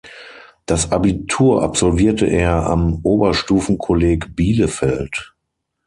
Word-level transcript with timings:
Das 0.65 0.91
Abitur 0.91 1.61
absolvierte 1.61 2.25
er 2.25 2.65
am 2.67 3.01
Oberstufen-Kolleg 3.03 4.35
Bielefeld. 4.35 5.35